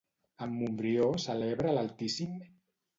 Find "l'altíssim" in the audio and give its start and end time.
1.79-2.39